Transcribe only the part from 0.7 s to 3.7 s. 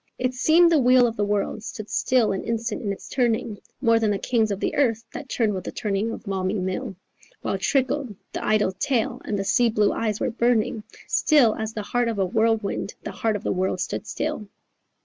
the wheel of the world stood still an instant in its turning,